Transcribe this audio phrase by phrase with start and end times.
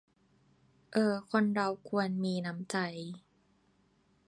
[0.93, 2.77] เออ คนเราควรมีน้ำใจ